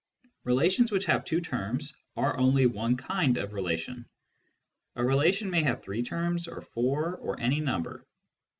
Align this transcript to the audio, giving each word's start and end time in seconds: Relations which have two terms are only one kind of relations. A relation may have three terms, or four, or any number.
Relations 0.45 0.91
which 0.91 1.05
have 1.05 1.23
two 1.25 1.39
terms 1.41 1.95
are 2.17 2.35
only 2.39 2.65
one 2.65 2.95
kind 2.95 3.37
of 3.37 3.53
relations. 3.53 4.07
A 4.95 5.03
relation 5.05 5.47
may 5.51 5.61
have 5.61 5.83
three 5.83 6.01
terms, 6.01 6.47
or 6.47 6.61
four, 6.61 7.17
or 7.17 7.39
any 7.39 7.59
number. 7.59 8.03